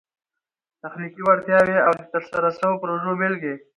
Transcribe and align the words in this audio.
تخنیکي 0.81 1.21
وړتیاوي 1.23 1.77
او 1.85 1.91
د 1.99 2.01
ترسره 2.13 2.49
سوو 2.59 2.79
پروژو 2.81 3.11
بيلګي 3.19 3.55